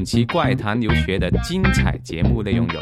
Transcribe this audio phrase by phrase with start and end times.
[0.00, 2.80] 本期怪谈留学的精彩节目内容有：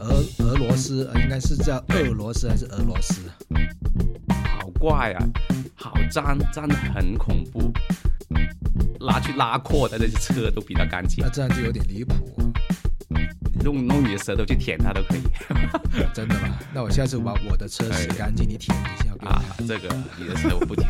[0.00, 3.22] 俄俄罗斯，呃应该是叫俄罗斯还是俄罗斯？
[4.28, 5.24] 好怪啊，
[5.76, 7.72] 好脏，脏的很恐怖，
[8.98, 12.14] 拉去拉阔的那些车都比较干净那，这样就有点离谱，
[13.62, 15.20] 用用你的舌头去舔它都可以
[16.12, 16.58] 真的吗？
[16.74, 19.40] 那我下次把我的车洗干净，你舔一下啊。。
[19.58, 20.88] 这个你的舌我不舔，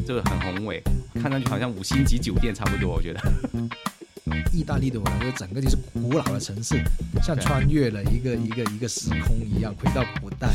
[0.06, 0.82] 这个很宏伟，
[1.14, 3.20] 看上去好像五星级酒店差不多，我觉得。
[4.52, 6.76] 意大利对我来说，整个就是古老的城市，
[7.22, 10.54] 像穿越了一个一个一个时空一样，回到古代。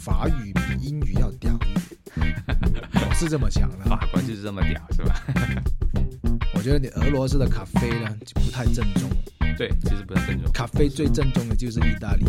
[0.00, 1.56] 法语比英语要屌
[3.08, 3.84] 我是这么想的。
[3.84, 5.22] 法官就是这么屌，是吧？
[6.54, 10.52] 我觉得你俄罗斯的咖啡呢就不太正宗了，对，其实不太正宗。
[10.52, 12.24] 咖啡最正宗的就是意大利。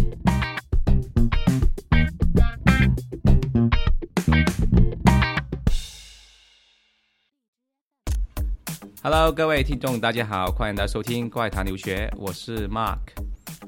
[9.06, 13.00] Hello，各位听众，大家好，欢迎大家收听《怪谈留学》，我是 Mark。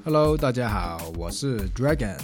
[0.06, 2.18] Hello，大家好，我是 Dragon。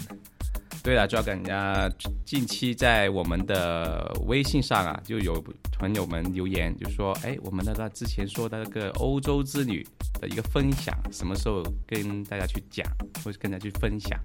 [0.81, 1.91] 对了，Dragon 啊，
[2.25, 5.43] 近期在我们的微信上啊，就有
[5.77, 9.85] 朋友们留言，就说，哎，我们的那之前说的那个欧洲之旅
[10.21, 12.89] 的一个分享，什么时候跟大家去讲，
[13.25, 14.17] 或者跟大家去分享？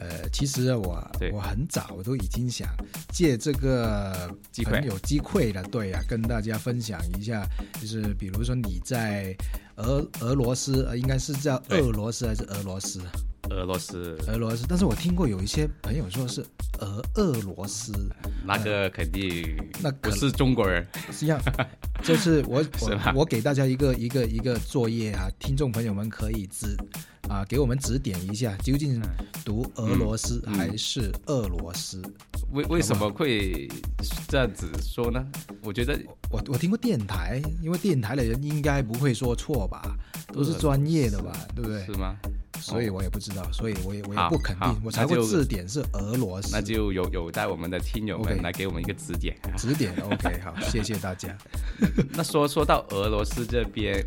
[0.00, 0.98] 呃，其实我
[1.30, 2.66] 我很早都已经想
[3.12, 4.72] 借这个机会。
[4.72, 7.46] 很有机会的，对呀、跟大家分享一下，
[7.80, 9.36] 就是比如说你在
[9.76, 13.02] 俄俄罗斯，呃，应该是叫俄罗斯还是俄罗斯？
[13.50, 14.16] 俄罗斯。
[14.28, 16.40] 俄罗斯，但是我听过有一些朋友说是
[16.78, 17.92] 俄俄罗斯，
[18.44, 21.42] 那个肯定那可不是中国人，是这样
[22.02, 26.76] 就是我 是我我给大家一个一个一个作业啊，听众朋友们可以指
[27.28, 29.00] 啊给我们指点一下，究竟
[29.44, 32.02] 读俄罗斯嗯还是俄罗斯？
[32.52, 33.68] 为为什么会
[34.28, 35.24] 这样子说呢？
[35.62, 35.98] 我觉得
[36.30, 39.96] 我我听过电台，因为电台的人应该不会说错吧，
[40.32, 41.92] 都是专业的吧，对不对是？
[41.92, 42.16] 吗？
[42.60, 49.34] 所以我也不知道，所以我也我也不肯定，我查过字典是俄罗斯，那就有有待我们的听友们来给我们一个指点。
[49.56, 51.34] 指点 OK 好，谢谢大家。
[52.10, 54.04] 那说说到俄罗斯这边，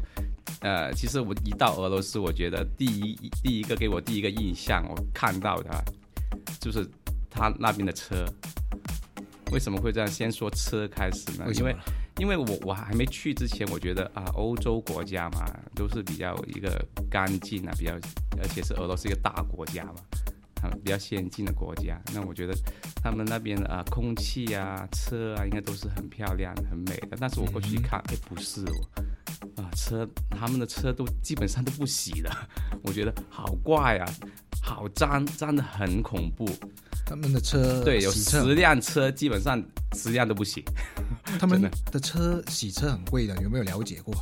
[0.63, 5.83] 呃，其实我一到俄罗斯，我觉得第一第一个给我第一个印象，我看到的啊
[6.59, 6.89] 就是
[7.29, 8.25] 他那边的车。
[9.51, 10.09] 为什么会这样？
[10.09, 11.45] 先说车开始呢？
[11.45, 11.75] 为因为
[12.17, 17.93] 因为我我还没去之前，我觉得啊，欧洲国家嘛，都是比较一个干净啊，比较
[18.41, 19.95] 而且是俄罗斯一个大国家嘛，
[20.55, 22.01] 他们比较先进的国家。
[22.11, 22.53] 那我觉得
[23.03, 27.17] 他们那边的啊，空气啊、车啊，应该都是很漂亮、很美的。
[27.19, 29.05] 但是我过去一看，哎、不是哦，啊，
[29.75, 32.29] 车他们的车都基本上都不洗的，
[32.81, 34.13] 我觉得好怪啊，
[34.61, 36.49] 好脏，脏的很恐怖。
[37.05, 39.61] 他们的车对，有十辆车，基本上
[39.93, 40.63] 十辆都不洗。
[41.39, 41.61] 他们
[41.91, 44.15] 的车洗车很贵的，有没有了解过？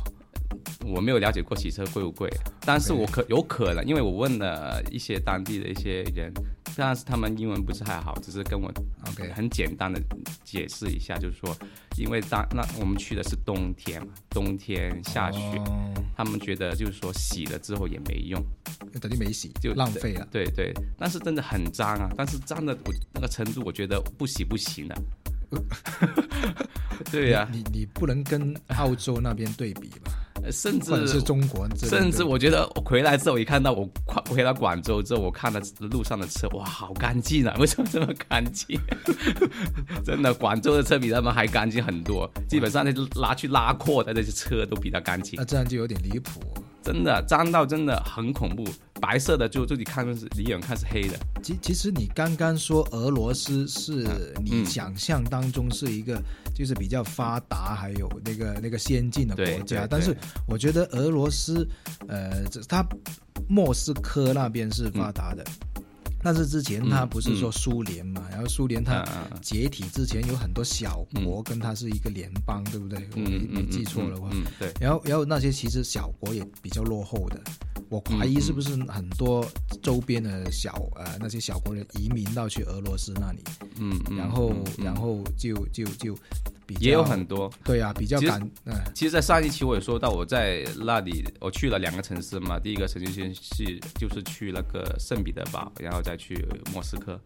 [0.84, 2.30] 我没有了解过洗车贵不贵，
[2.60, 6.32] 但是我可有可能，因为我问了一些当地的一些人，
[6.76, 8.72] 但是他们英文不是太好，只是跟我
[9.08, 10.00] OK 很简单的
[10.44, 11.56] 解释一下，就是说，
[11.96, 18.40] 因为当那我们去的是冬天嘛，冬天下雪，哦他们觉得就是说洗了之后也没用，
[19.00, 20.28] 等于没洗，就浪费了。
[20.30, 24.94] 对对，但是真的很脏啊，但是脏的我那个程度，我觉得不洗不行的。
[27.10, 30.12] 对呀、你你不能跟澳洲那边对比吧？
[30.44, 37.54] 呃甚至是中国甚至我觉得我回来之后，一看到我快回到广州之后，我看到路上的车，哇，好干净啊！
[37.58, 38.78] 为什么这么干净？
[40.04, 46.40] 真的，广州的车比他们还干净很多，基本上那些拉去拉货的那些车都比较干净那，这样就有点离谱。
[46.82, 48.64] 真的脏到真的很恐怖。
[49.00, 54.06] 白色的就自己看是离远看是黑的，其其实你刚刚说俄罗斯是
[54.44, 56.22] 你嗯想象当中是一个
[56.54, 60.16] 就是比较发达还有那个那个先进的国家，但是
[60.46, 61.66] 我觉得俄罗斯
[62.06, 62.86] 呃，这它
[63.48, 65.44] 莫斯科那边是发达的。
[66.22, 69.04] 但是之前它嗯不是说苏联嘛，然后苏联它
[69.40, 73.08] 解体之前有很多小国跟它是一个联邦，对不对？
[73.54, 77.40] 我记错的话，对，然后，然后那些其实小国也比较落后的，
[77.88, 79.44] 我怀疑是不是很多
[79.82, 83.38] 周边的小呃那些小国人移民到去俄罗斯那里，
[83.78, 86.16] 嗯，嗯然后然后就就就
[86.80, 87.50] 也有很多。
[87.64, 97.18] 对啊，比较感嗯其实，在上一期我也说到，我在那里我去了两个城市嘛，第一个城市先是就是去那个圣彼得堡，然后再去莫斯科，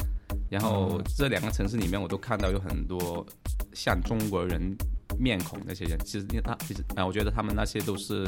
[0.50, 3.25] 然后这两个城市里面我都看到有很多
[3.73, 4.77] 像中国人
[5.19, 8.25] 面孔那些人，其实他其实啊，我觉得他们那些都是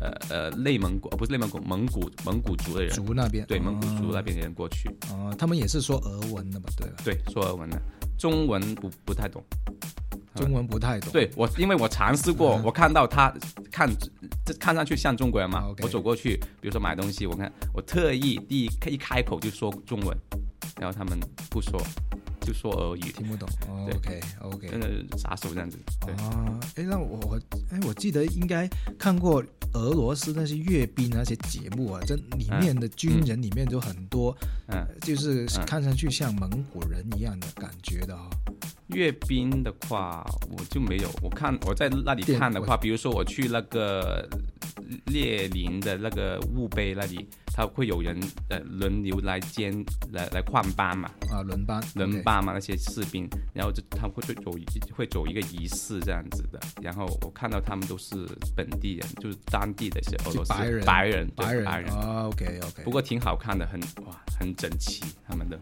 [0.00, 3.46] 呃呃内蒙古，呃不是内蒙古，蒙古蒙古族的人，族那边。
[3.46, 6.96] 对蒙古族那边的人过去，哦、他们也是说俄文的嘛，对吧？
[7.04, 7.80] 对说俄文的，
[8.18, 9.42] 中文不不太懂，
[10.34, 11.12] 中文不太懂。
[11.12, 12.64] 对我，因为我尝试过，嗯。
[12.64, 13.32] 我看到他
[13.70, 13.88] 看
[14.44, 20.16] 这看上去像中国人嘛，我走过去，比如说买东西，我看我特意第一一开口就说中文，
[20.80, 21.18] 然后他们
[21.48, 21.80] 不说，
[22.48, 23.46] 就说而已，听不懂。
[23.68, 24.68] 哦 OK OK。
[24.68, 25.78] 真的杀手这样子。
[26.00, 27.40] 对，啊，哎，那我我
[27.70, 28.66] 哎，我记得应该
[28.98, 34.34] 看过俄罗斯那些阅兵那些节目啊，这里面的军人里面就很多，
[34.68, 38.30] 嗯，就是嗯看上去像蒙古人一样的感觉的啊、
[38.88, 41.10] 阅兵的话，我就没有。
[41.22, 44.28] 我看我在那里看的话，比如说我去那个
[45.06, 48.18] 列宁的那个墓碑那里，他会有人
[48.48, 49.72] 呃轮流来监
[50.12, 54.64] 来来换班嘛，啊，轮班，轮班嘛那些士兵，然后就他会走一
[54.96, 56.58] 会走一个仪式这样子的。
[56.80, 58.26] 然后我看到他们都是
[58.56, 61.92] 本地人，就是当地的一些俄罗斯白人白人对白人白人。
[61.92, 65.58] 啊，OK OK，不过挺好看的，很哇，很整齐他们的，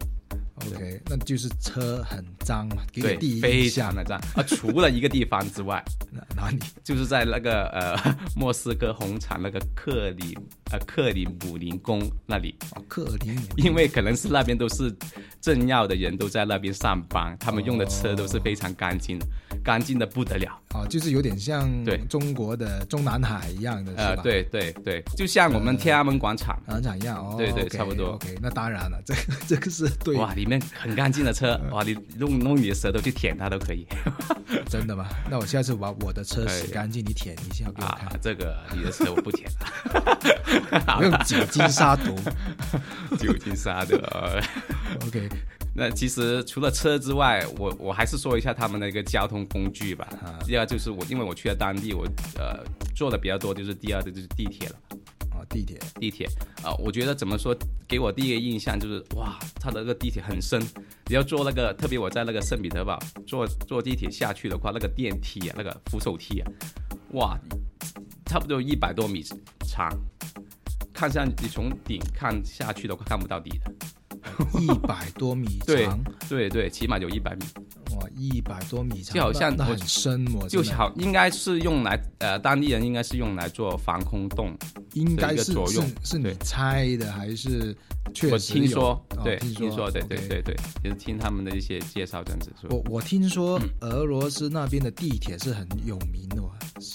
[0.65, 4.43] OK，那就是车很脏嘛，给对你第一，非印象常的脏啊！
[4.43, 6.59] 除了一个地方之外， 哪哪里？
[6.83, 10.37] 就是在那个呃 莫斯科红场那个克里
[10.71, 14.93] 呃克里姆林宫那里，哦，克里姆因为可能是那边都是
[15.41, 19.25] 政要的人都在那边上班，他们用的车都是非常干净的，
[19.63, 20.59] 干净的不得了。
[20.73, 21.97] 哦，就是有点像对。
[22.09, 24.23] 中国的中南海一样的，是呃，吧？
[24.23, 28.11] 对对对，就像我们天安门广场，广场一样哦，对对差不多。
[28.11, 33.87] OK，那当然了，这个 这个是对，哇，里面很干净的车，哇，你用弄你的舌头去舔它都可以。
[34.69, 35.07] 真的吗？
[35.29, 36.57] 那我下次把我的车哎。
[36.59, 38.19] 洗干净，你舔一下给我啊看，。
[38.21, 40.19] 这个你的车我不舔了，
[40.97, 42.15] 我用酒精杀毒。
[43.17, 43.97] 酒精杀的。
[44.11, 44.41] 呃
[45.07, 45.29] OK，
[45.75, 50.07] 那其实除了车之外，我我还是说一下他们的一个交通工具吧。
[50.23, 52.03] 啊第二就是我，因为我去了当地，我
[52.37, 52.63] 呃
[52.95, 54.75] 坐的比较多，就是第二的就是地铁了。
[55.35, 56.27] 哦，地铁地铁
[56.63, 57.55] 啊、我觉得怎么说，
[57.87, 60.59] 给我第一个印象就是哇，它的那个地铁很深。
[61.05, 66.51] 你要坐那个，特别我在那个圣彼得堡坐坐地铁下去的话，那个电梯啊，那个扶手梯啊，
[67.11, 67.39] 哇，
[68.25, 69.23] 差不多一百多米
[69.67, 69.87] 长，
[70.97, 73.71] 看上你从顶看下去的话看不到底的。
[74.59, 77.45] 一百多米对长，对对，起码有一百米。
[77.97, 84.55] 哇，一百多米长，就好像很深哦，真的就好，应该是用来呃，当地人应该是用来做防空洞。
[84.93, 87.75] 应该是是的一个作用是你猜的还是
[88.15, 92.69] 确我实有听说，哦对，听听说，对对对对，就是听他们的一些介绍这样子说。
[92.71, 96.49] 我我听说嗯俄罗斯那边的地铁是很有名的、哦，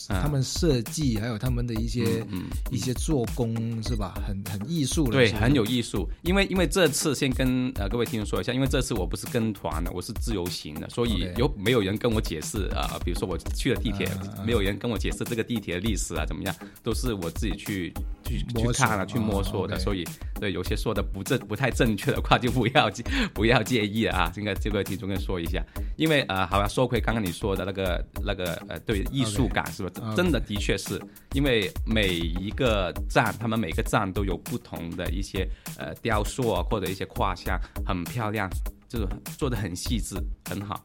[0.09, 3.55] 嗯他们设计还有他们的一些、嗯，一些做工
[3.85, 4.15] 是吧？
[4.27, 6.09] 很很艺术的，对，很有艺术。
[6.23, 14.07] 因为因为这次先跟呃各位听众说一下，因为这次我不是跟团的，我是自由行的，所以有没有人跟我解释啊、呃比如说我去了地铁，
[14.45, 17.93] 没有人跟我解释这个地铁的历史啊怎么样，都是我自己去
[18.25, 19.79] 去去看了、去摸索的。
[19.79, 20.07] 所以
[20.39, 23.03] 对有些说的不正不太正确的 话，就不要介
[23.33, 24.31] 不要介意啊。
[24.35, 25.65] 这个这个听众跟说一下，
[25.97, 30.15] 因为呃，好了，说回刚刚你说的那个那个呃，对艺术感是吧？
[30.15, 31.01] 真的的确是
[31.33, 35.49] 因为每一个站，他们每个站都有不同的一些
[35.79, 38.49] 呃雕塑啊，或者一些画像，很漂亮，
[38.93, 39.09] 就是
[39.39, 40.85] 做的很细致，很好，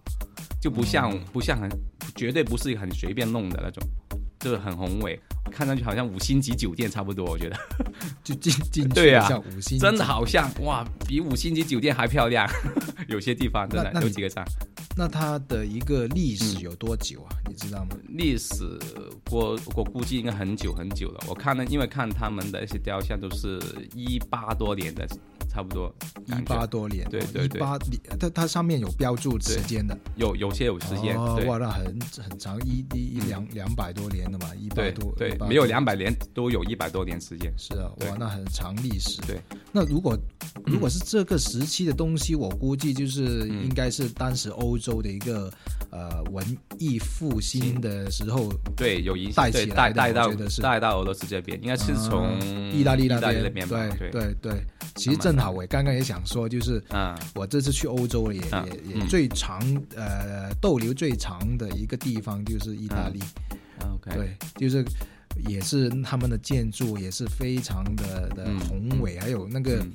[0.62, 1.26] 就不像、嗯。
[1.34, 1.70] 不像很
[2.16, 3.86] 绝对不是很随便弄的那种，
[4.40, 5.20] 就是很宏伟，
[5.52, 7.58] 看上去好像五星级酒店差不多，我觉得
[8.24, 12.48] 就 进进去对啊像五星级，真的好像哇，比五星级酒店还漂亮，
[13.08, 14.46] 有些地方真的有几个站。
[15.00, 17.30] 那它的一个历史嗯有多久啊？
[17.48, 17.96] 你知道吗？
[18.10, 18.64] 历史，
[19.30, 21.24] 我我估计应该很久很久了。
[21.28, 23.60] 我看了，因为看他们的一些雕像都是
[23.94, 25.08] 一八多年的，
[25.48, 25.94] 差不多。
[26.26, 27.78] 一八多年，对对对一八，
[28.20, 31.86] 它它上面有标注时间的，有有些有时间，哇，那很
[32.18, 37.54] 很长，一一一两两百多年的嘛，一百多，对100，没有多两百年都有一百多年时间。
[37.58, 39.22] 是啊，哇，那很长历史。
[39.22, 39.40] 对，
[39.72, 40.18] 那如果
[40.66, 45.52] 如果是这个时期的东西，我估计就是嗯应该是当时欧洲的一个
[45.92, 46.46] 呃文
[46.78, 54.64] 艺复兴的时候，对，有影响，对，带起来的带带到带到俄罗斯这边，应该是从嗯意大利那意大利那边，对对，对对。
[54.96, 59.62] 其实正好，我刚刚也想说，就是嗯我这次去欧洲也嗯也也嗯最长
[59.96, 63.20] 呃逗留最长的一个地方就是意大利
[63.94, 64.84] ，，OK，对，就是
[65.48, 69.86] 也是他们的建筑也是非常的的嗯宏伟，还有那个。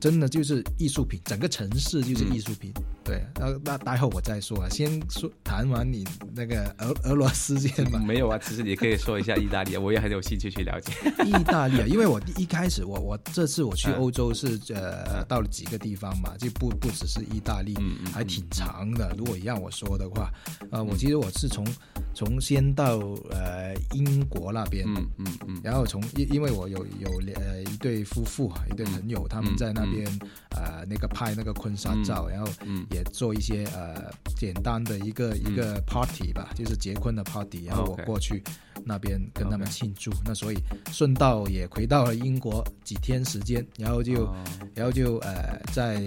[0.00, 2.72] 真的就是艺术品，整个城市就是嗯艺术品。
[3.04, 6.04] 对，那那待会我再说啊，先说谈完你
[6.34, 7.98] 那个俄俄罗斯先吧。
[8.04, 10.92] 没有啊，其实你可以说一下意大利，我也很有兴趣去了解。
[11.24, 17.76] 意大利啊， 因为我一开始我我这次我去嗯欧洲是呃到了几个地方嘛，就不不只是意大利，
[18.12, 19.14] 还挺长的。
[19.16, 20.32] 如果让我说的话，
[20.70, 21.66] 呃，我其实我是从
[22.14, 22.98] 从先到
[23.30, 30.06] 呃英国那边，嗯嗯嗯，然后从因因为我有有呃一对夫妇啊，一对朋友，他们在那边
[30.50, 38.42] 呃那个拍那个婚纱照，然后嗯也做一些呃简单的一个一个 party 吧，就是结婚的 party，然后我过去
[38.84, 40.58] 那边跟他们庆祝，那所以
[40.90, 44.34] 顺道也回到了英国几天时间，然后就、哦。
[44.74, 46.00] 然后就呃再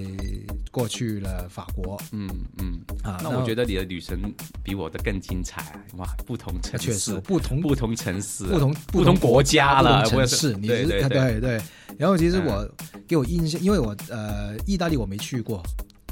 [0.75, 2.27] 过去了法国嗯
[2.57, 4.19] 嗯，啊，那我觉得你的旅程
[4.61, 5.79] 比我的更精彩啊！
[5.95, 11.61] 哇，不同城确市实，不同不同城市，不同不同国家了，不同城市，你是对对对。
[11.97, 12.69] 然后其实嗯我
[13.07, 15.63] 给我印象，因为我呃意大利我没去过，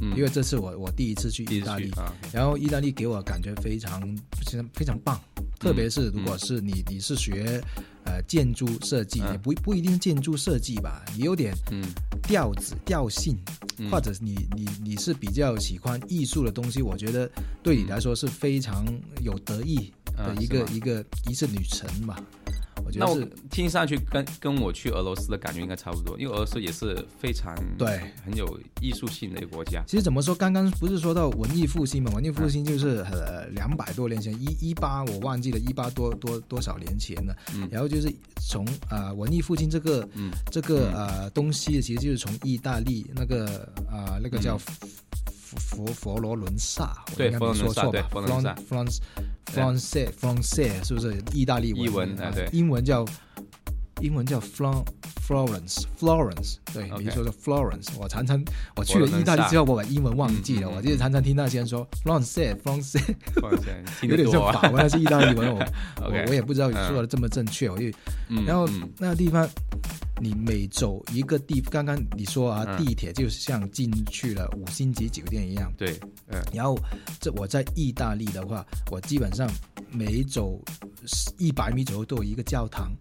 [0.03, 0.17] 嗯。
[0.17, 5.19] 因为这次我我第一次去意大利，啊，然后意大利给我感觉非常非常非常棒，
[5.59, 7.63] 特别是如果是你你是学
[8.05, 11.83] 呃建筑设计，嗯也不不一定建筑设计吧，你有点嗯。
[12.23, 13.37] 调子调性，
[13.77, 13.89] 嗯。
[13.91, 17.29] 或者你你你是比较喜欢艺术的东西，我觉得
[17.61, 18.85] 对你来说是非常
[19.21, 22.19] 有得意的一个、一个一次旅程吧。
[22.85, 29.81] 我觉那我得是听上去跟跟我去俄罗斯的感觉应该差不多，因为俄罗斯也是非常对很有艺术性的一个国家。
[29.87, 32.11] 其实怎么说，刚刚不是说到文艺复兴嘛？
[32.13, 37.33] 文艺复兴就是呃两百多年前，一一八我忘记了，一八多多多少年前了。
[37.55, 38.13] 嗯然后就是
[38.49, 44.87] 从呃文艺复兴这个嗯这个呃东西，其实就是从意大利那个啊、呃那个叫佛
[45.57, 48.99] 佛佛罗伦萨，我应该没说错吧佛罗伦萨对佛罗伦萨。
[48.99, 48.99] France
[49.45, 51.21] France France 是不是？
[51.33, 51.81] 意大利文？
[51.83, 52.49] 英文啊哎对。
[52.51, 53.05] 英文叫
[54.01, 54.83] 英文叫 Flor
[55.25, 57.03] Florence Florence，对，OK。
[57.05, 57.87] 没说错 Florence。
[57.97, 58.43] 我常常
[58.75, 62.99] 我去了意大利之后，我把英文忘记了，我就是常常听那些人说 France France，
[63.41, 65.59] 哇塞听有点像法文，还是意大利文，我
[66.01, 67.85] 我 我也不知道你说的这么正确，我就
[68.29, 68.89] 嗯然后嗯。
[68.97, 69.47] 那个地方，
[70.21, 72.77] 你每走一个地，刚刚你说啊，嗯。
[72.77, 75.71] 地铁就像进去了五星级酒店一样。
[75.77, 76.41] 对，嗯。
[76.53, 76.77] 然后
[77.19, 79.49] 这我在意大利的话，我基本上
[79.91, 80.61] 每走
[81.37, 82.91] 一百米左右都有一个教堂，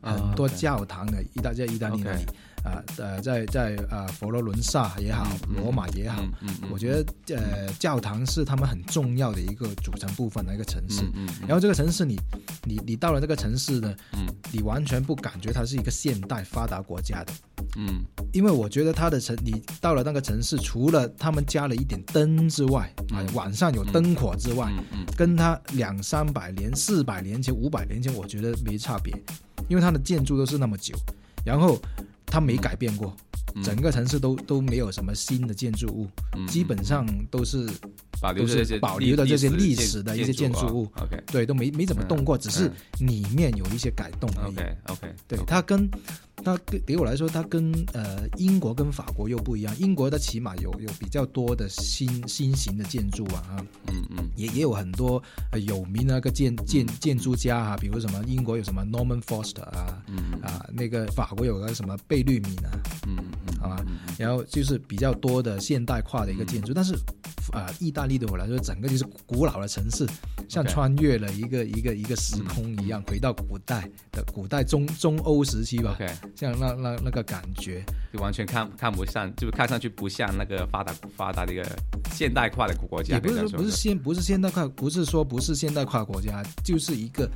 [0.00, 2.24] 啊很多教堂的，意大在意大利那里
[2.64, 6.24] 啊呃在在啊佛罗伦萨也好，罗马也好，
[6.70, 11.02] 我觉得呃教堂是他们很重要的一个组成部分的一个城市。
[11.14, 12.18] 嗯然后这个城市你，
[12.64, 17.32] 你你到了这个城市呢，嗯你完全不感觉它是一个现代发达国家的，
[17.76, 18.02] 嗯。
[18.32, 25.06] 因为我觉得它的城，你到了那个城市，除了他们加了一点灯之外，啊、嗯晚上有灯火之外，嗯嗯。
[25.16, 29.14] 跟它两三百年、四百年前、五百年前，我觉得没差别，
[29.68, 30.96] 因为它的建筑都是那么久，
[31.44, 31.80] 然后
[32.26, 33.14] 它没改变过，
[33.54, 33.62] 嗯。
[33.62, 37.68] 整个城市都都没有什么新的建筑物，嗯基本上都是
[38.20, 38.46] 保留
[38.80, 40.90] 保留的这些历史的一些建筑物。
[40.94, 44.52] 啊 OK 对都没没怎么动过，嗯只是里面有一些改动而已。
[44.52, 45.88] OK OK，对，它跟
[46.42, 49.74] 它对给我来说，它跟呃英国跟法国又不一样。
[49.78, 54.28] 英国它起码有有比较多的新新型的建筑啊，啊嗯嗯。
[54.36, 55.22] 也也有很多
[55.52, 62.70] 呃有名的那个建建建筑家啊，比如什么英国有什么 Norman Foster 啊嗯啊，那个法国有个什么贝聿铭啊，
[63.06, 63.84] 嗯嗯，好吧
[64.18, 66.94] 然后就是比较多的现代化的一个建筑，但是
[67.52, 70.06] 啊、意大利对我来说，整个就是古老的城市，
[70.48, 75.96] 像穿越了一个一个一个时空一样，回到古代的古代中中欧时期吧。
[76.24, 81.64] OK，像那那那个感觉，就完全看看不上，就是看上去不像那个发达发达的一个
[82.12, 87.30] 现代化的国家，也不是说不是现不是现代化，不是说不是现代化国家，就是一个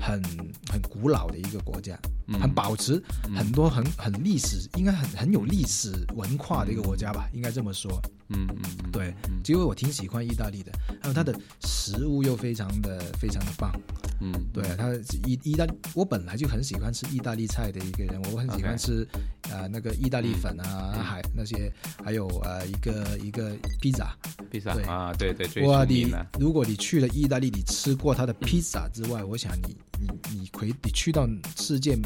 [0.00, 0.22] 很
[0.70, 3.02] 很古老的一个国家，嗯很保持
[3.34, 8.00] 很多很很历史，应该很很有历史文化的一个国家吧，应该这么说。
[8.32, 10.70] 嗯嗯嗯，对嗯，其实我挺喜欢意大利的，
[11.02, 11.34] 还有它的
[11.64, 13.72] 食物又非常的非常的棒。
[14.20, 14.32] 嗯。
[14.52, 14.94] 对，它
[15.26, 19.06] 意意大利，我本来就很喜欢吃意大利菜的一个人，我很喜欢吃
[19.50, 21.02] 呃那个意大利粉啊，嗯。
[21.02, 21.72] 还那些
[22.04, 24.16] 还有呃一个一个披萨。
[24.48, 24.84] 披萨对。
[24.84, 31.96] 啊，对对，最哇，你如果你去了意大利，你吃过它的披萨之外，我想你你你回你去到世界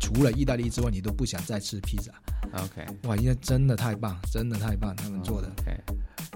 [0.00, 2.12] 除了意大利之外，你都不想再吃披萨。
[2.52, 5.48] OK，哇，因为真的太棒，真的太棒，他们做的。
[5.60, 5.80] OK。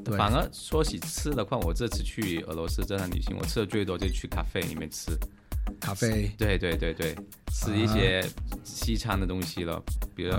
[0.04, 5.10] 对，反而说起吃的话，我这次去俄罗斯这趟旅行，我吃的最多就是去咖啡里面吃。
[5.80, 7.14] 咖啡对对对对，
[7.52, 8.26] 吃一些
[8.64, 9.78] 西餐的东西了，
[10.14, 10.32] 比如、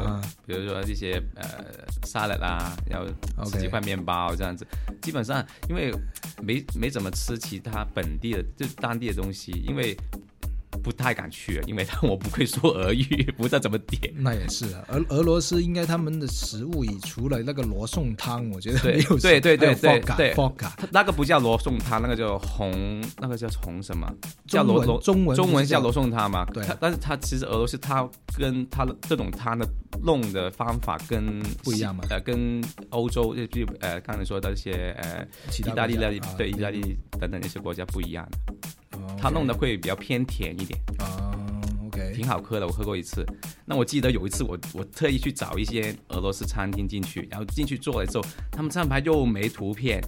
[0.46, 1.46] 比如说这些呃
[2.04, 3.06] 沙拉啦，然后
[3.52, 4.66] 吃几块面包这样子。
[5.02, 5.94] 基本上因为
[6.42, 9.96] 没没怎么吃其他本地的就当地的东西，因为
[10.82, 13.06] 不太敢去，因为我不会说俄语，
[13.38, 14.14] 不知道怎么点。
[14.18, 20.54] 那也是啊，俄俄罗斯应该他们的食物以除了那个罗宋汤，我觉得对没有对对对对对 a
[20.92, 24.10] 那个不叫罗宋汤，那个叫红，那个叫红什么？
[24.48, 26.46] 叫罗罗中文中文叫罗宋，汤嘛？
[26.54, 28.08] 对它但是它其实俄罗斯它
[28.38, 29.68] 跟它的这种汤的
[30.04, 38.54] 弄的方法跟不一样嘛呃，跟欧洲就就呃刚才说的那些呃其他意大利那里国家啊对意大利等等那些国家不一样的。
[39.02, 41.32] 哦它弄的会比较偏甜一点，啊
[41.88, 42.66] ，OK，挺好喝的。
[42.68, 43.26] 我喝过一次。
[43.66, 50.02] 那我记得有一次我我特意去找一些俄罗斯餐厅进去，然后进去坐了之后，他们餐牌又没图片，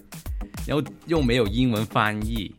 [0.66, 2.54] 然后又没有英文翻译。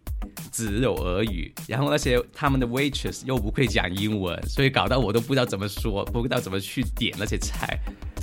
[0.51, 7.79] 只有俄语，然后那些他们的 waitress 又不会讲英文，所以搞到我都不知道怎么说，不知道怎么去点那些菜，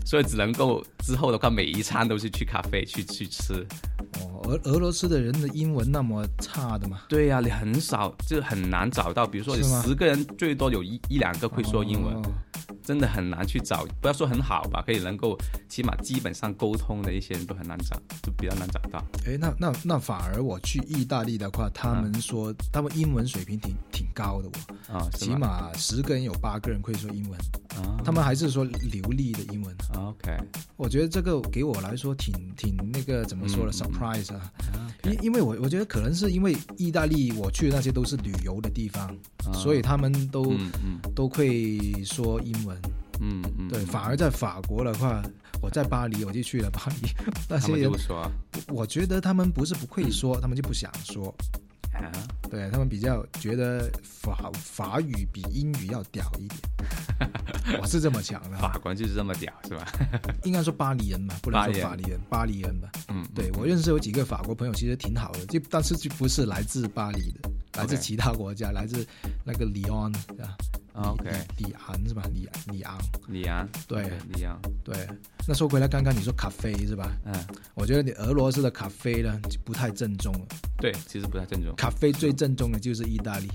[0.07, 3.67] 所以只能够之后的话，每一餐都是去咖啡去去吃。
[4.41, 7.01] 哦，俄俄罗斯的人的英文那么差的吗？
[7.09, 12.23] 对呀、你很少，就很难找到，比如说你十个人最多有一一两个会说英文，哦
[12.91, 13.87] 真的很难去找。
[14.01, 18.99] 不要说很好吧，可以能够起码基本上沟通的一些人都很难找，就比较难找到。
[19.25, 24.49] 哎，那那那反而我去意大利的话，他们说他们英文水平挺挺高的
[24.89, 25.39] 哦，啊、起吗？
[25.39, 27.39] 码十个人有八个人会说英文，
[27.77, 29.73] 啊他们还是说流利的英文。
[29.95, 30.37] ，OK，
[30.77, 39.07] 我觉得这个给我来说挺挺那个怎么说呢嗯嗯？surprise 啊，啊因因为我我觉得可能是因为意大利我去的那些都是旅游的地方，
[39.47, 40.57] 啊所以他们都、
[41.15, 42.80] 都会说英文。
[43.21, 45.23] 嗯嗯，对，反而在法国的话，
[45.61, 47.09] 我在巴黎我就去了巴黎，
[47.49, 48.31] 那他些人说
[48.69, 51.35] 我觉得他们不是不会说，他们就不想说。
[51.93, 52.09] 啊，
[52.49, 57.31] 对他们比较觉得法法语比英语要屌一点，
[57.83, 58.57] 我是这么想的。
[58.57, 59.85] 法国就是这么屌，是吧？
[60.45, 62.89] 应该说巴黎人嘛，不能说法黎人，巴黎人吧。
[63.09, 69.05] 嗯，对我认识有几个法国朋友，其实挺好的，就但是就不是来自巴黎的，来自其他国家，来自
[69.45, 70.57] 那个里昂啊啊
[70.93, 72.23] ，OK，里里昂是吧？
[72.33, 74.95] 李李昂，李昂，对里昂，对。
[75.47, 77.11] 那说回来，刚刚你说咖啡是吧？
[77.25, 77.35] 嗯，
[77.75, 80.47] 我觉得你俄罗斯的咖啡呢就不太正宗了，
[80.79, 83.49] 对，其实不太正宗，咖啡最正宗的就是意大利。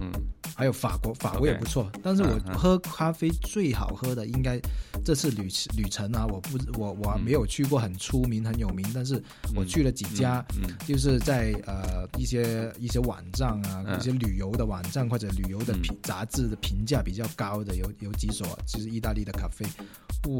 [0.00, 0.12] 嗯。
[0.56, 4.60] 还有法国，法国也不错但是我喝咖啡最好喝的应该
[5.02, 9.22] 这次旅旅程啊，我不我我嗯没有去过很出名很有名，但是
[9.54, 13.98] 我去了几家，嗯就是在呃一些一些网站啊，嗯。
[13.98, 19.64] 一些旅游的网站或者旅游的评、杂志的评价比较高的有有几所，就是意大利的咖啡，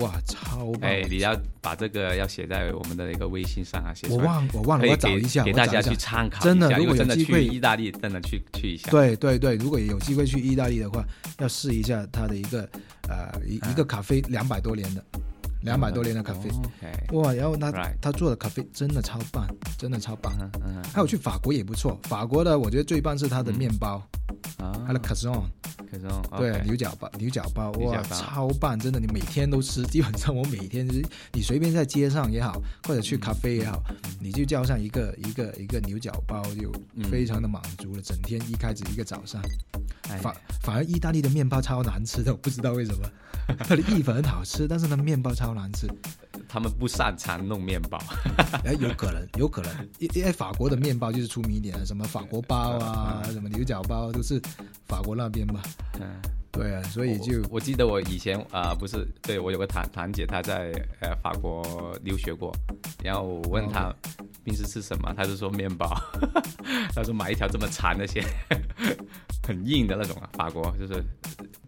[0.00, 0.90] 哇，超棒！
[0.90, 6.44] 哎，你要把这个要写在我们的一个微信上啊，写我忘我忘了，我找一下，给大家去参考一下。
[6.44, 8.90] 真的如果有机会意大利，真的去去一下。
[8.90, 11.04] 对对对，如果有机会去意大利的话，
[11.39, 12.69] 要试一下它的一个
[13.08, 15.04] 呃一一个咖啡两百多年的，
[15.63, 16.50] 两百多年的咖啡，
[17.13, 17.32] 哇！
[17.32, 19.47] 然后他他做的咖啡真的超棒，
[19.78, 20.32] 真的超棒。
[20.93, 24.02] 还有去法国也不错，法国的我觉得最棒是它的面包，
[24.58, 25.45] 啊，它的 croissant，
[25.90, 26.06] 可是
[26.38, 28.78] 对 OK 牛角包，牛角包，哇，牛角包超棒！
[28.78, 33.82] 真的，你每天都吃，基本上我每天就是你随便在街上也好，或者去咖啡也好，
[34.21, 38.02] 你就叫上一个一个一个牛角包，就嗯非常的满足了。
[38.02, 39.43] 整天一开始一个早上。
[40.08, 43.08] 哎反反而意大利的面包超难吃的，我不知道为什么。
[43.58, 45.86] 它 的意粉很好吃，但是呢面包超难吃。
[46.50, 47.99] 他们不擅长弄面包。
[48.65, 54.41] 哎，有可能，有可能， 因因为法国的面包就是出名一点的，什么法国包啊， 什么牛角包都是
[54.86, 55.63] 法国那边吧。
[56.00, 56.21] 嗯，
[56.52, 62.54] 对啊，所以就我我记得我以前啊、不是，对我有个堂堂姐，她在呃法国留学过，
[63.02, 63.95] 然后我问她
[64.45, 65.89] 平时吃什么，她就说面包，
[66.95, 68.25] 她说买一条这么长的线，
[69.47, 71.02] 很硬的那种啊，法国就是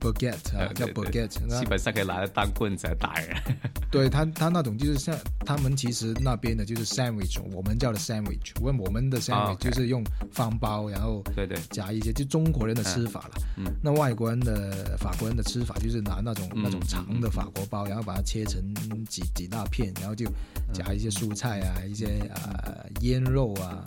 [0.00, 3.36] baguette 啊，叫 baguette，基本上可以拿来当棍子来打人。
[3.92, 5.14] 对他他那种就是像
[5.44, 13.34] 他们其实那边的就是 sandwich，我们叫的 sandwich，问我们的 sandwich 就是用方包，然后对对，夹一些，就中国人的吃法了。
[13.58, 13.66] 嗯。
[13.82, 18.62] 那外国人的法国人的吃法就是拿那种、嗯那种长的法国包，然后把它切成
[19.06, 20.26] 几几大片，然后就
[20.72, 23.84] 夹一些蔬菜啊，一些呃腌肉啊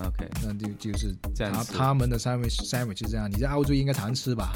[0.00, 3.30] ，OK，那就就是他这样吃他们的 sandwich sandwich 是这样。
[3.30, 4.52] 你在澳洲应该常吃吧？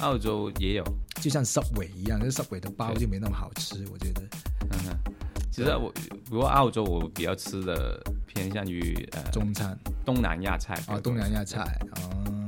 [0.00, 0.84] 澳洲也有，
[1.20, 4.22] 就像 Subway 一样，但是 Subway 的包就没那么好吃，我觉得。
[4.70, 5.12] 嗯哼，
[5.50, 5.92] 其实我
[6.24, 9.76] 不过澳洲我比较吃的偏向于呃中餐。
[10.04, 11.60] 东南亚菜啊，东南亚菜
[11.92, 12.41] 啊。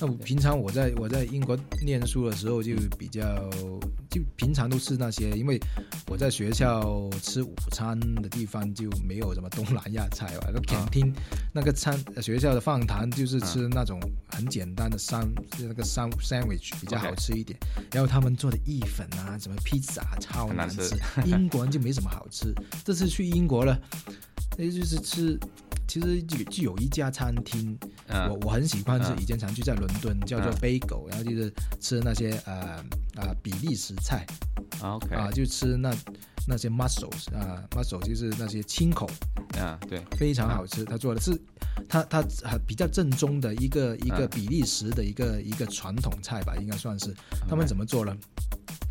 [0.00, 3.22] 那我平常我在我在英国念书的时候就比较
[4.08, 5.58] 就平常都吃那些，因为
[6.06, 10.50] 我在学校吃午餐的地方就没有什么东南亚菜吧。
[10.52, 11.12] 那 canteen
[11.52, 17.58] 那个餐学校的饭堂就是吃那种很简单的三那个三 sandwich 比较好吃一点。
[17.92, 22.54] 然后他们做的意粉啊，什么披萨超很难吃，英国人就没什么好吃。
[22.84, 23.78] 这次去英国了，
[24.56, 25.38] 那就是吃。
[25.90, 27.74] 其实就就有一家餐厅，
[28.08, 32.76] 嗯我我很喜欢，是嗯以前常去在伦敦，叫做嗯 Bagel，然后就是吃那些呃
[33.16, 34.26] 啊比利时菜
[34.82, 35.90] OK 啊，就吃那
[36.46, 39.08] 那些 mussels 啊，mussel 就是那些青口，
[39.58, 40.84] 啊对非常好吃。
[40.84, 41.32] 他做的是
[41.88, 47.14] 他他很比较正宗的一个一个嗯比利时的一个一个传统菜吧，应该算是。
[47.48, 48.14] 他们怎么做呢？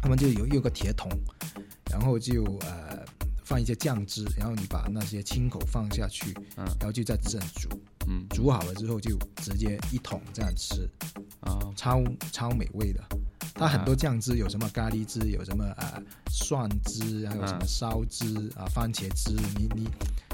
[0.02, 1.12] 他们就有有个铁桶，
[1.92, 3.06] 然后就呃
[3.48, 6.66] 放一些酱汁，然后你把那些青口放下去，嗯。
[6.80, 7.70] 然后就在这煮，
[8.06, 8.28] 嗯。
[8.32, 10.90] 煮好了之后就直接一桶这样吃，
[11.44, 11.74] 哦。
[11.74, 13.02] 超超美味的。
[13.54, 15.98] 它很多酱汁，有什么咖喱汁，有什么啊
[16.30, 17.68] 蒜汁，还有什么嗯。
[17.68, 19.88] 烧汁啊番茄汁，你你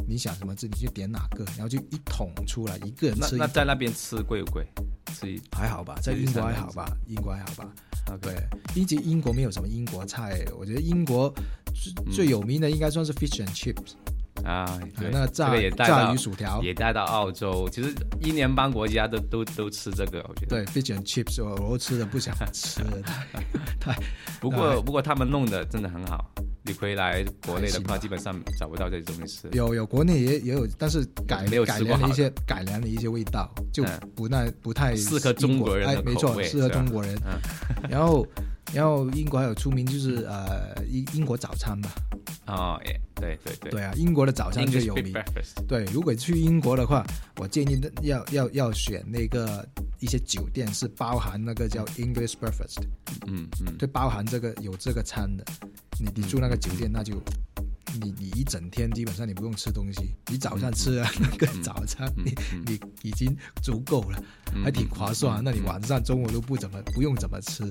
[0.07, 4.67] 你想什么汁你就点哪个，然后就一桶出来，一个人吃那那在那边吃贵不贵？
[5.13, 7.71] 吃一还好吧，在英国还好吧，英国还好吧。
[8.07, 8.35] OK 对，
[8.73, 11.33] 并且英国没有什么英国菜，我觉得英国
[12.11, 13.93] 最有名的应该算是 fish and chips，、
[14.43, 14.79] 啊，
[15.11, 20.63] 那个炸这个也带炸鱼薯条，也带到澳洲，其实英联邦国家都 都都吃这个，我觉得。
[20.63, 22.81] 对 fish and chips，我我都吃的不想吃。
[22.81, 23.01] 了，
[23.79, 23.99] 太太
[24.39, 26.29] 不过不过他们弄的真的很好，
[26.63, 29.49] 你回来国内的话，基本上找不到这些东西吃。
[29.53, 33.99] 有有国内也也有，但是改没有改良了一些改良的一些味道，就嗯。
[34.15, 37.15] 不太不太适合中国人的哎，没错，适合中国人。
[37.25, 37.89] 嗯。
[37.89, 38.25] 然后
[38.73, 41.89] 然后英国还有出名就是呃英英国早餐吧，
[42.47, 43.71] 哦，耶，对对对。
[43.71, 45.13] 对啊，英国的早餐最有名。
[45.67, 47.05] 对，如果去英国的话，
[47.37, 49.65] 我建议要要要选那个
[49.99, 52.81] 一些酒店是包含那个叫 English breakfast，
[53.27, 55.45] 嗯嗯，对，包含这个有这个餐的。
[55.99, 57.21] 你你住那个酒店，那就
[58.01, 62.79] 你你一整天基本上你不用吃东西，你早上吃了那个早餐，嗯你嗯你
[63.09, 65.41] 已经足够了，嗯还挺划算。
[65.43, 67.63] 那你晚上中午都不怎么不用怎么吃，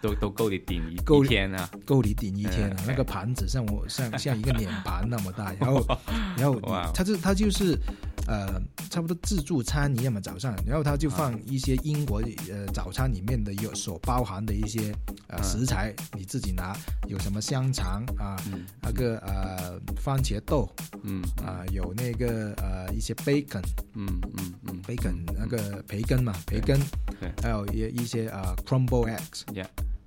[0.00, 0.96] 都都够你顶一
[1.26, 1.70] 天啊。
[1.84, 2.84] 够你顶一天啊嗯。
[2.86, 5.84] 那个盘子像我像像一个脸盘那么大，然后
[6.36, 6.60] 然后
[6.94, 7.78] 它就它就是
[8.26, 8.60] 呃
[8.90, 14.94] 差不多自助餐一样嘛早上，然后他就放一些英国呃早餐里面的有所包含的一些
[15.42, 16.76] 食材，你自己拿，
[17.08, 20.68] 有什么香肠啊，嗯那个呃番茄豆
[21.02, 23.62] 嗯啊、有那个呃一些 bacon
[23.94, 24.06] 嗯
[24.38, 24.82] 嗯嗯。
[24.84, 26.78] bacon 那个培根嘛培根
[27.18, 29.42] 对，还有一一些呃 crumble eggs。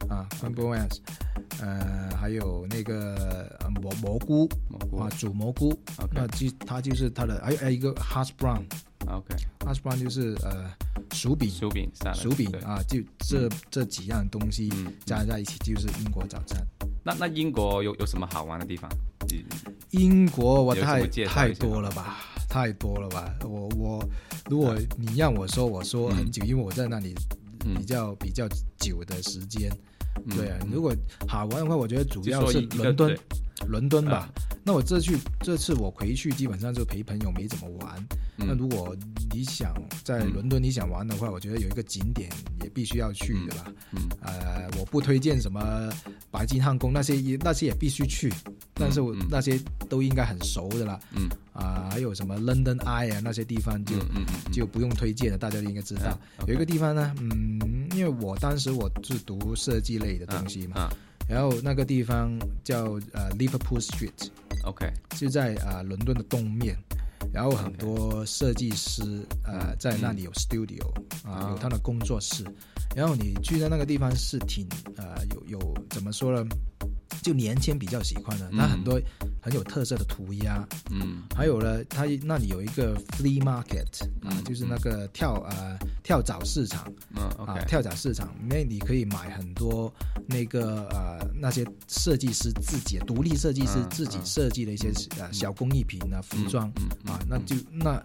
[0.10, 1.00] 啊，crumble eggs，
[1.62, 5.78] 呃，还有那个呃蘑蘑菇蘑菇啊，煮蘑菇，
[6.14, 8.64] 那 OK 就它就是它的，还有还有一个 hash brown。
[9.08, 10.70] OK，hash OK，brown 就是呃
[11.12, 16.66] 薯饼，薯饼薯饼啊，就这这几样东西嗯加在一起就是英国早餐。
[17.04, 18.90] 那那英国有有什么好玩的地方？
[19.92, 22.18] 英国我太太多了吧，
[22.50, 24.10] 太多了吧，我我
[24.50, 27.14] 如果你让我说，我说很久，因为我在那里
[27.66, 29.72] 嗯比较比较久的时间。
[30.26, 30.70] 嗯对啊，嗯。
[30.72, 30.94] 如果
[31.28, 33.20] 好玩的话，我觉得主要是伦敦对，
[33.68, 34.30] 伦敦吧。
[34.64, 38.08] 那我这去这次我回去基本上就陪朋友没怎么玩。
[38.36, 38.96] 那嗯如果
[39.34, 42.30] 你想在嗯伦敦你想玩的话，我觉得有一个景点
[42.62, 43.74] 也必须要去的吧。
[43.94, 45.90] 嗯呃，我不推荐什么
[46.30, 48.32] 白金汉宫那些也那些也必须去，
[48.74, 51.00] 但是我嗯那些都应该很熟的啦。
[51.16, 53.96] 嗯啊、还有什么 London Eye 啊那些地方就、
[54.52, 56.20] 就不用推荐了，大家都应该知道。
[56.40, 60.94] 嗯有一个地方呢，嗯，因为我当时我是读设计类的东西嘛，啊
[61.28, 66.78] 然后那个地方叫呃 Liverpool Street，，OK，就在啊、呃伦敦的东面，
[67.34, 69.02] 然后很多设计师
[69.44, 70.88] 呃在那里有 studio
[71.24, 71.50] 啊、啊。
[71.52, 72.46] 有他的工作室，
[72.96, 76.50] 然后你去的那个地方是挺呃有有怎么说呢？
[77.22, 78.58] 就年轻比较喜欢的，嗯。
[78.58, 79.00] 那很多
[79.42, 81.24] 很有特色的涂鸦，嗯。
[81.36, 86.92] 还有呢，它那里有一个 flea market 啊，嗯就是那个跳啊跳蚤市场。
[87.16, 89.94] 嗯啊，跳蚤市场，那你可以买很多
[90.28, 94.26] 那个呃那些设计师自己独立设计师嗯自己嗯。
[94.26, 96.68] 设计的一些呃小工艺品啊、服装。
[97.06, 98.02] 啊，那就那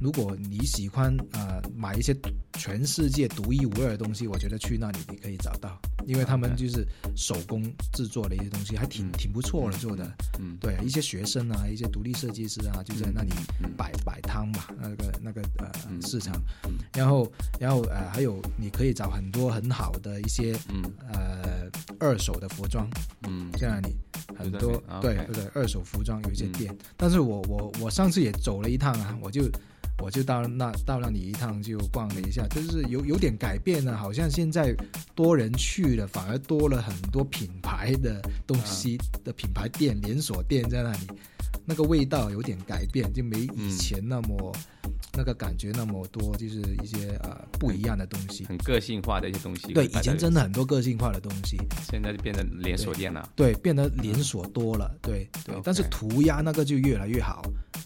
[0.00, 2.14] 如果你喜欢啊、呃买一些
[2.54, 7.62] 全世界独一无二的东西，我觉得去那里你可以找到，因为他们就是手工
[7.92, 9.12] 制作的一些东西，还挺嗯。
[9.12, 10.10] 挺不错的做的。
[10.38, 13.30] 嗯对，一些学生啊，一些独立设计师啊，就在那里
[13.62, 16.34] 嗯摆摆摊嘛，那个那个呃嗯市场。
[16.64, 20.82] 嗯，然后然后呃还有你可以找很多很好的一些嗯。
[21.12, 22.88] 呃二手的服装
[23.26, 23.50] 嗯。
[23.52, 23.94] 在那里，
[24.36, 26.52] 很多对对对二手服装有一些嗯。
[26.52, 29.48] 店，但是我我我上次也走了一趟啊，我就。
[30.02, 34.74] 我就到那到那里一趟，就逛了一下，就是有有点改变了，好像现在
[35.14, 41.06] 多人去了，反而多了很多品牌的东西的品牌店、连锁店在那里，
[41.64, 44.52] 那个味道有点改变，就没以前那么、
[45.12, 48.44] 那个感觉那么多，就是一些呃不一样的东西。
[48.44, 49.72] 很个性化的一些东西。
[49.72, 51.58] 对，以前真的，很多个性化的东西，
[51.90, 53.28] 现在就变得连锁店了。
[53.34, 57.42] 对，变得连锁多了，对对但是涂鸦那个就越来越好，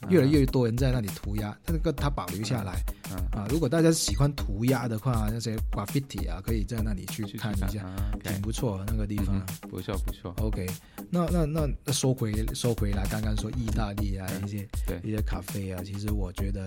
[0.08, 3.46] 越来越多人在那里涂鸦，那个它保留下来嗯，啊。
[3.48, 7.84] 如果大家喜欢涂鸦的话，那些 graffiti 啊，可以在那里去去看一下，
[8.22, 9.36] 挺不错那个地方。
[9.36, 10.32] 嗯不错不错。
[10.38, 10.66] OK，
[11.10, 16.64] 那那那那说回说回来，刚刚说意大利啊，一些对一些咖啡啊，其实我觉得，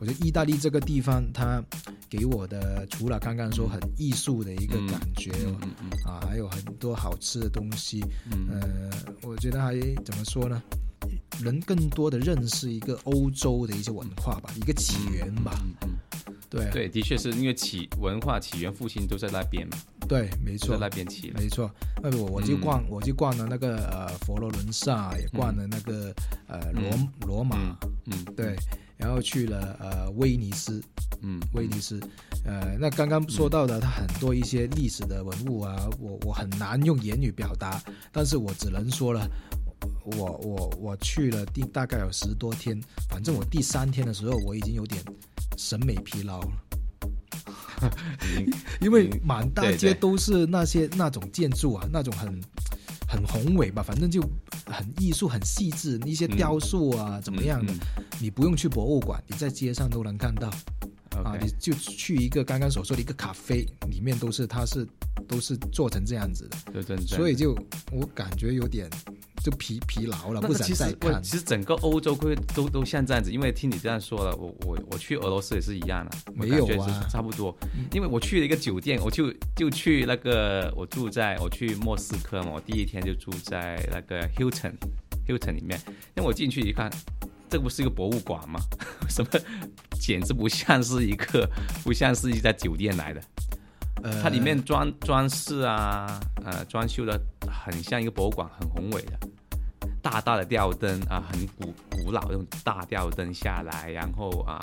[0.00, 1.62] 我觉得意大利这个地方，它
[2.08, 8.90] 给我的除了刚刚说很艺术的一个感觉哦、嗯嗯啊，还有很多好吃的东西，嗯呃，
[9.22, 9.74] 我觉得还
[10.04, 10.62] 怎么说呢？
[11.42, 15.60] 能更多的认识一个欧洲的一些文化吧，一个起源吧。
[16.50, 19.76] 对对，的确是因为起文化起源父亲都在那边嘛，
[20.08, 21.40] 对，没错在，那边起来。
[21.40, 21.70] 没错。
[22.02, 26.12] 那我我就嗯逛，我就逛了那个呃佛罗伦萨，也逛了那个
[26.46, 28.56] 呃罗嗯罗马，嗯，对，
[28.98, 30.82] 然后去了呃威尼斯，
[31.22, 32.00] 嗯，威尼斯，
[32.44, 37.80] 呃，那刚刚说到的，它很多一些历史的文物啊，我我很难用言语表达，
[38.12, 39.30] 但是我只能说了，
[40.04, 45.00] 我我我去了第大概有十多天，反正我第三天的时候，我已经有点
[45.56, 46.52] 审美疲劳了，
[48.82, 52.40] 因为满大街都是那些那种建筑啊，那种很
[53.08, 54.20] 很宏伟吧，反正就
[54.66, 60.50] 很艺术、很细致，一些嗯雕塑啊，怎么样的，嗯你不用去博物馆，你在街上都能看到。
[61.24, 64.86] 嗯啊，你就去一个刚刚所说的一个咖啡，里面都是它是
[65.26, 67.56] 都是做成这样子的，对对对，所以就
[67.92, 68.88] 我感觉有点
[69.42, 71.22] 就疲疲劳了，不想其实不再看。
[71.22, 77.06] 其实整个欧洲会都都像这样子，因为听你这样说了，我我我去俄罗斯也是一样的，没有啊。
[77.10, 77.56] 差不多。
[77.92, 84.72] 因为我去了一个酒店，我就就去那个我住在我去莫斯科嘛，我第一天就住在那个 Hilton
[85.26, 85.80] Hilton 里面，
[86.14, 86.90] 那我进去一看，
[87.48, 88.60] 这不是一个博物馆吗？
[89.08, 89.30] 什么
[90.00, 91.48] 简直不像是一个
[91.82, 93.20] 不像是一家酒店来的。
[94.02, 99.18] 呃，它里面装装饰啊，呃，装修的很像一个博物馆，很宏伟的，
[100.00, 104.60] 大大的吊灯啊，很古古老那种大吊灯下来，然后啊，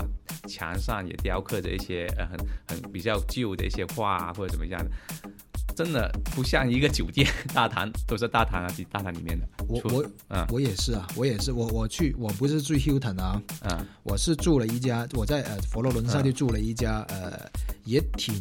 [0.47, 4.89] 墙上也雕刻着一些呃很很比较旧的一些画啊，或者怎么样的，
[5.75, 9.47] 真的不像一个酒店大堂，都是大堂啊，大堂里面的。
[9.67, 10.45] 我我嗯。
[10.49, 13.85] 我也是啊，我也是，我我去我不是住 Hilton 啊，嗯。
[14.03, 16.23] 我是住了一家，我在呃佛罗伦萨嗯。
[16.23, 17.39] 就住了一家呃
[17.83, 18.33] 也挺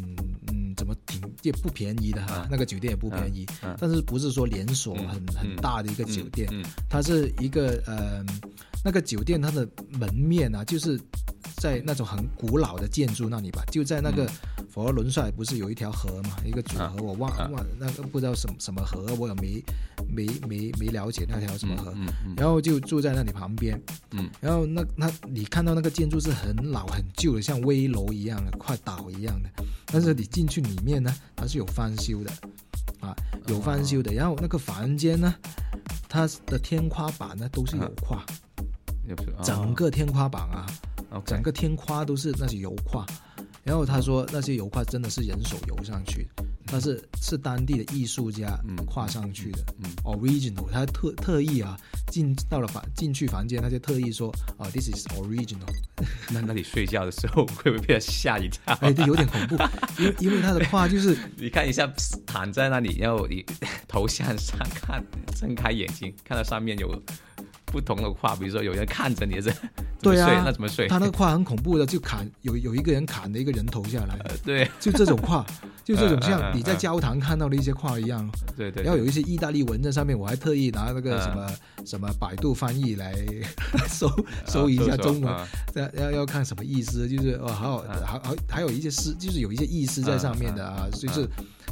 [0.49, 2.49] 嗯怎么挺也不便宜的哈、嗯。
[2.51, 5.35] 那个酒店也不便宜，嗯但是不是说连锁嗯很、嗯。
[5.37, 6.65] 很大的一个酒店，嗯。
[6.89, 8.25] 它是一个呃，
[8.85, 9.67] 那个酒店它的
[9.99, 11.01] 门面啊，就是
[11.57, 14.31] 在那种很古老的建筑那里吧，就在那个
[14.71, 19.65] 佛罗伦萨不是有一条河嘛，一个主河，我忘啊忘那个不知道什么什么河，我也没
[20.07, 24.29] 没没没了解那条什么河，嗯嗯然后就住在那里旁边，嗯。
[24.41, 29.49] 然后那那你看到那个建筑是很老很旧的，像危楼一样的，快倒一样的，
[29.87, 32.31] 但是你进去里面呢，它是有翻修的，
[33.01, 33.17] 啊，
[33.49, 35.35] 有翻修的，然后那个房间呢，
[36.09, 38.41] 它的天花板呢都是有画，也不是
[39.43, 40.67] 整个天花板啊，
[41.27, 43.07] 整个天花都是那些油画，
[43.63, 48.77] 然后他说那些油画真的是人手油上去的，但是是当地的艺术家嗯。
[48.87, 49.59] 画上去的。
[49.79, 49.91] 嗯。
[50.05, 51.77] original，他特特意啊
[52.09, 55.67] 进到了房进去房间，他就特意说啊、t h i s is original，
[56.31, 58.75] 那那你睡觉的时候会不会被他吓一跳？
[58.81, 59.57] 哎，这有点恐怖，
[59.99, 61.91] 因为因为他的画就是 你看一下，
[62.27, 63.45] 躺在那里，然后你
[63.89, 65.03] 头向上看，
[65.37, 67.03] 睁开眼睛，看到上面有
[67.75, 69.51] 不同的画，比如说有人看着你，这
[69.99, 70.43] 怎么对啊？
[70.45, 70.87] 那怎么睡？
[70.87, 74.71] 他那个画很恐怖的，就砍 有有一个人砍了一个人头下来，呃，对。
[74.79, 75.45] 就这种画，
[75.83, 78.31] 就这种像你在教堂看到的一些画一样。
[78.57, 81.23] 对对，然后有一些意大利文在上面，我还特意拿那个嗯。
[81.23, 81.51] 什么、
[81.85, 83.13] 什么百度翻译来
[83.89, 84.09] 搜
[84.47, 85.45] 搜一下中文，啊。
[85.75, 88.07] 要要要看什么意思，就是哦，还有嗯。
[88.07, 91.27] 还还还有一些诗，就是有一些意思在上面的啊，就是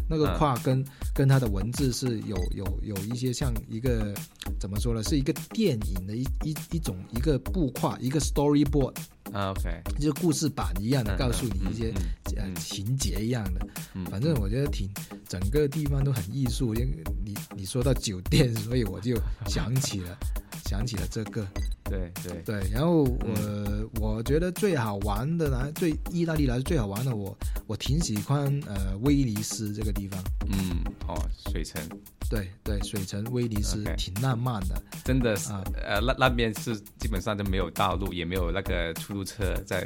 [0.08, 4.14] 那个画跟跟它的文字是有有有一些像一个
[4.58, 8.94] 怎么说呢，是一个电影的一一一种一个布跨，一个 storyboard，
[9.32, 12.54] 啊，OK，就是故事板一样的，嗯告诉你一些嗯呃嗯。
[12.56, 13.66] 情节一样的。
[13.94, 14.88] 嗯反正我觉得挺
[15.28, 19.14] 整个地方都很艺术，因为你你说到酒店，所以我就
[19.46, 20.16] 想起了
[20.68, 21.46] 想起了这个。
[21.84, 23.88] 对对，对，然后我、嗯。
[24.00, 27.36] 我觉得最好玩的来，对意大利来说最好玩的，我我
[27.76, 30.22] 挺喜欢呃威尼斯这个地方。
[30.50, 31.16] 嗯，哦，
[31.50, 31.80] 水城
[32.28, 34.82] 对对，水城威尼斯挺浪漫的。
[35.04, 39.82] 真的是啊，呃，那那边是基本上就没有道路，也没有那个出租车在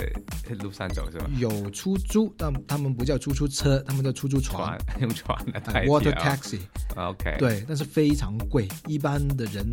[0.61, 1.29] 路上走，是吧？
[1.39, 6.59] 有出租，但他们不叫出租车，他们叫出租船 船用船的呃代替，water 啊 taxi。
[6.97, 9.67] OK，，对，但是非常贵，一般的人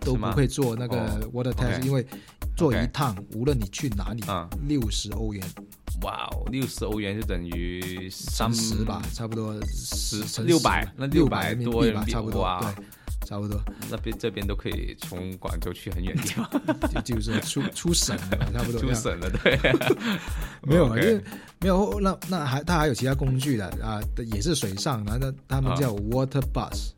[0.00, 2.06] 都不会坐那个哦 water taxi，、因为
[2.56, 5.44] 坐一趟无论你去哪里，嗯，六十欧元，
[6.02, 12.84] 哇哦，六十欧元就等于三乘十吧，差不多十乘六百10那六600人民币吧，多人民币差不多，啊对，
[13.28, 16.48] 差不多，那边这边都可以从广州去很远的地方，
[16.94, 18.80] 就就是出出省了吧，差不多。
[18.80, 19.58] 出省了，对，
[20.62, 21.20] 没有，因为
[21.60, 24.00] 没有那那还他还有其他工具的啊，
[24.32, 25.76] 也是水上的，那他们啊。
[25.76, 26.90] 叫 water bus，、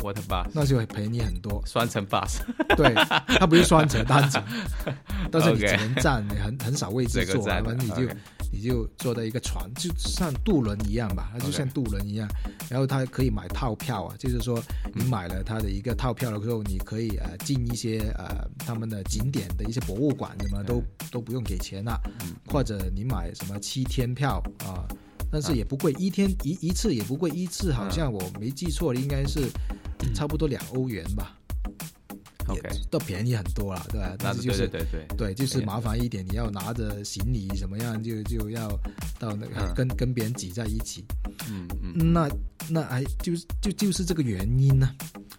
[0.00, 1.62] water bus，那就会便宜很多。
[1.66, 2.40] 双层 bus，
[2.76, 2.92] 对，
[3.38, 4.42] 它不是双层单层，
[5.30, 8.14] 但是你只能站，你很很少位置坐，反正你就
[8.52, 12.28] 你就坐在一个船，就像渡轮一样吧，它就像渡轮一样。
[12.68, 14.62] 然后它可以买套票啊，就是说
[14.94, 22.00] 你买了它的一个套票了之后，你可以呃进一些呃他们的景点的一些博物馆什么都都不用给钱了，
[22.46, 24.84] 或者你买什么七天票啊。
[25.30, 29.48] 但是也不贵，一天一一次也不贵，一次好像我没记错，应该是
[30.14, 31.36] 差不多两欧元吧，
[32.48, 34.08] 也 OK，都便宜很多了，对吧？
[34.10, 38.68] 那对但是就是对对对，对，就是麻烦一点，你要拿着行李怎么样，就就要
[39.18, 39.74] 到那个、嗯。
[39.74, 41.04] 跟跟别人挤在一起。
[41.50, 42.12] 嗯嗯。
[42.12, 42.28] 那
[42.68, 44.88] 那还就是就就是这个原因呢。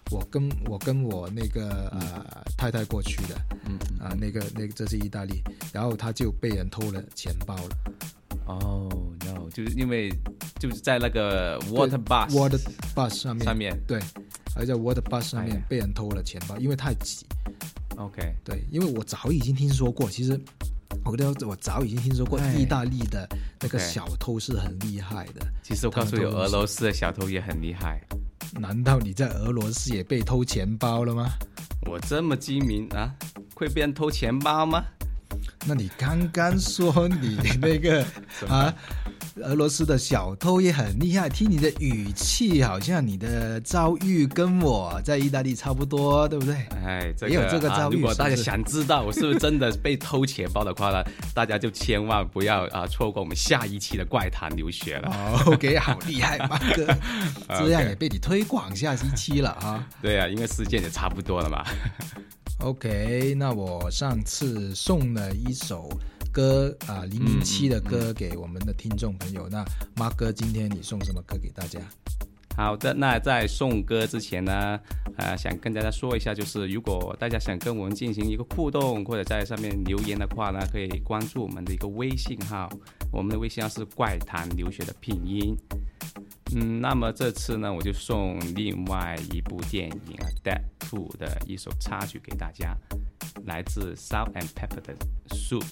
[0.09, 2.25] 我跟我跟我那个呃
[2.57, 3.35] 太太过去的
[3.99, 7.77] 啊、那个那个这是意大利，然后他就被人偷了钱包了。
[8.47, 8.89] 哦、
[9.25, 10.09] no，就是因为
[10.59, 12.59] 就是在那个 water bus water
[12.95, 13.99] bus 上面上面对，
[14.55, 17.25] 而在 water bus 上面被人偷了钱包，因为太挤。
[17.97, 20.39] ，OK，对，因为我早已经听说过，其实
[21.03, 23.27] 我跟你说，我早已经听说过哎意大利的
[23.59, 25.45] 那个小偷是很厉害的。
[25.63, 28.01] 其实我告诉你，俄罗斯的小偷也很厉害。
[28.53, 31.29] 难道你在俄罗斯也被偷钱包了吗？
[31.85, 33.13] 我这么精明啊，
[33.53, 34.83] 会被人偷钱包吗？
[35.65, 38.05] 那你刚刚说你那个
[38.47, 38.73] 啊，
[39.43, 46.55] 俄罗斯的小偷也很厉害，听你的语气，好像你的遭遇跟我在意大利差不多，对不对？
[46.85, 55.09] 哎，这个也有这个遭遇啊如果大家想知道我是不是真的被偷钱包的话呢，大家就千万不要啊错过我们下一期的怪谈留学了。
[55.11, 56.87] 哦 OK，好厉害，马哥，
[57.59, 59.85] 这样也被你推广下一期了啊。
[60.01, 61.65] 对啊，因为时间也差不多了嘛。
[62.61, 65.87] OK，那我上次送了一首
[66.33, 69.47] 歌啊，零零七的歌给我们的听众朋友。
[69.47, 69.63] 那
[69.95, 71.79] 马哥，今天你送什么歌给大家？
[72.57, 74.79] 好的，那在送歌之前呢，
[75.17, 82.67] 呃，想跟大家说一下，就是如果大家想跟我们进行一个互动，或者在上面留言的话呢，可以关注我们的一个微信号，
[83.11, 85.55] 我们的微信号是怪谈留学的拼音。
[86.55, 92.75] 嗯，那么这次呢，我就送另外一部电影啊，《Dead Two》的一首插曲给大家，
[93.45, 94.95] 来自 Salt and Pepper 的
[95.29, 95.63] Soup。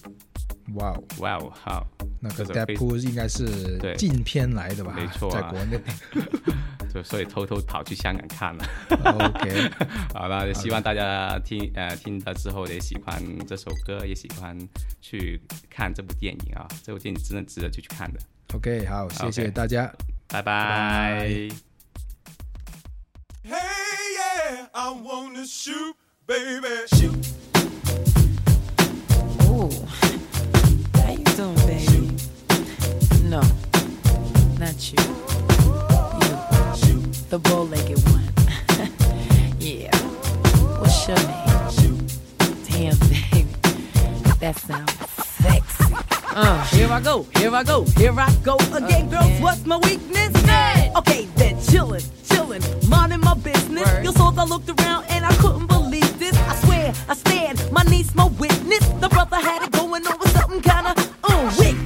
[0.74, 1.86] 哇哦，哇哦，好，
[2.20, 4.92] 那个这首非 Deadpool 应该是对禁片来的吧？
[4.94, 5.80] 没错啊在国内。
[6.92, 8.64] 就所以偷偷跑去香港看了。
[8.90, 9.70] OK，
[10.14, 14.56] 好了，希望大家听呃听了之后也喜欢这首歌，也喜欢
[15.00, 16.66] 去看这部电影啊！
[16.82, 18.20] 这部电影真的值得去去看的。
[18.54, 19.92] OK，好，谢谢大家。
[20.28, 21.20] 拜拜。
[21.20, 21.28] 拜
[23.44, 23.58] Hey,
[24.16, 25.94] yeah, I wanna shoot,
[26.26, 26.86] baby.
[26.88, 27.25] Shoot.
[33.28, 33.42] No,
[34.60, 35.02] not you.
[36.86, 38.22] You, the bow-legged one.
[39.58, 39.96] yeah.
[40.78, 42.06] What's your name?
[42.68, 43.48] Damn, baby,
[44.38, 44.92] that sounds
[45.42, 45.94] sexy.
[46.36, 49.24] Uh, here I go, here I go, here I go again, girls.
[49.26, 50.32] Oh, What's my weakness?
[50.96, 53.92] Okay, then chillin', chillin', minding my business.
[53.92, 54.04] Word.
[54.04, 56.36] You saw I looked around and I couldn't believe this.
[56.38, 58.86] I swear, I stand, my niece, my witness.
[59.00, 61.85] The brother had it going on with something kinda uh, wicked.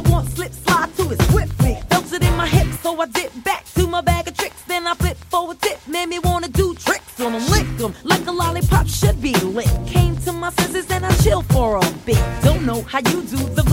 [0.00, 0.28] I want.
[0.30, 1.78] Slip, slide to it swiftly.
[1.90, 4.62] Felt it in my hips, so I dip back to my bag of tricks.
[4.66, 7.94] Then I flip for a tip, made me wanna do tricks on them, lick them
[8.04, 9.68] like a lollipop should be lit.
[9.86, 12.22] Came to my senses and I chill for a bit.
[12.42, 13.69] Don't know how you do the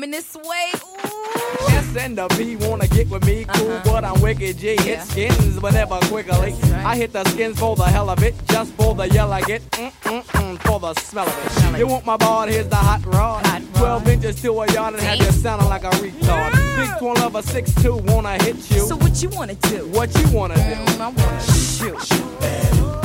[0.00, 0.70] coming this way.
[0.76, 1.76] Ooh.
[1.76, 3.82] S and the B wanna get with me, cool, Uh-huh.
[3.84, 4.74] but I'm wicked G.
[4.74, 4.82] Yeah.
[4.82, 6.52] Hit skins, but never quickly.
[6.52, 6.84] Right.
[6.92, 9.62] I hit the skins for the hell of it, just for the yell I get,
[9.72, 11.52] mm mm mm, for the smell of it.
[11.52, 11.78] Smell.
[11.78, 12.46] You want my ball?
[12.46, 13.44] Here's the hot rod.
[13.46, 13.74] Hot rod.
[13.74, 16.52] Twelve inches to a yard and have you sounding like a retard.
[16.76, 18.80] Big twin lover, six two, wanna hit you.
[18.88, 19.86] So what you wanna do?
[19.88, 20.60] what you wanna do?
[20.62, 22.99] Mm, I wanna shoot.